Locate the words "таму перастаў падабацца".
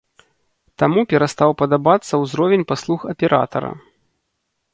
0.83-2.13